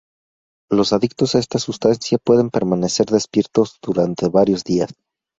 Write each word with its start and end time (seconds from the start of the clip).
Los 0.71 0.93
adictos 0.93 1.35
a 1.35 1.37
esta 1.37 1.59
sustancia, 1.59 2.17
pueden 2.17 2.49
permanecer 2.49 3.05
despiertos 3.05 3.77
durante 3.83 4.29
varios 4.29 4.63
días. 4.63 4.89